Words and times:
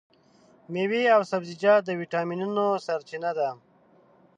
مېوې 0.71 1.03
او 1.15 1.21
سبزیجات 1.31 1.81
د 1.85 1.89
ویټامینونو 2.01 2.65
سرچینه 2.85 3.31
ده. 3.37 3.49